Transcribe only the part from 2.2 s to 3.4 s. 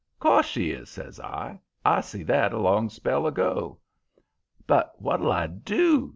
that a long spell